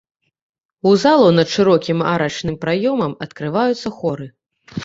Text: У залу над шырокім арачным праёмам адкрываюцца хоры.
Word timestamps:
У 0.91 0.93
залу 1.03 1.27
над 1.39 1.47
шырокім 1.57 2.01
арачным 2.13 2.57
праёмам 2.65 3.13
адкрываюцца 3.27 3.97
хоры. 4.01 4.25